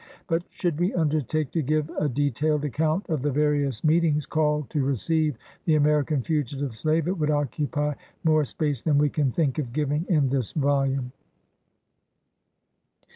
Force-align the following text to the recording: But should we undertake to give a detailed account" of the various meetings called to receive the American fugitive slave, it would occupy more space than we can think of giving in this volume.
But 0.27 0.41
should 0.49 0.79
we 0.79 0.95
undertake 0.95 1.51
to 1.51 1.61
give 1.61 1.87
a 1.91 2.09
detailed 2.09 2.65
account" 2.65 3.07
of 3.07 3.21
the 3.21 3.29
various 3.29 3.83
meetings 3.83 4.25
called 4.25 4.67
to 4.71 4.83
receive 4.83 5.37
the 5.65 5.75
American 5.75 6.23
fugitive 6.23 6.75
slave, 6.75 7.07
it 7.07 7.19
would 7.19 7.29
occupy 7.29 7.93
more 8.23 8.43
space 8.43 8.81
than 8.81 8.97
we 8.97 9.09
can 9.09 9.31
think 9.31 9.59
of 9.59 9.73
giving 9.73 10.07
in 10.09 10.29
this 10.29 10.53
volume. 10.53 11.11